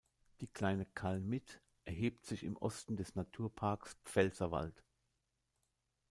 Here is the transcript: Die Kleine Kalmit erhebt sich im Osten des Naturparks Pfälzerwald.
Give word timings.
Die 0.39 0.47
Kleine 0.47 0.87
Kalmit 0.87 1.61
erhebt 1.85 2.25
sich 2.25 2.43
im 2.43 2.57
Osten 2.57 2.95
des 2.97 3.13
Naturparks 3.13 3.95
Pfälzerwald. 4.03 4.83